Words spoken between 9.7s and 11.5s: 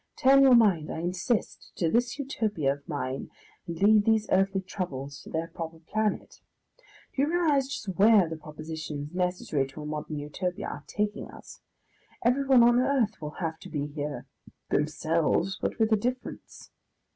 a modern Utopia are taking